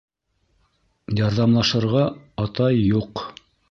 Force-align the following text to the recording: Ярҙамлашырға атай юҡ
Ярҙамлашырға 1.21 2.05
атай 2.47 2.85
юҡ 2.93 3.29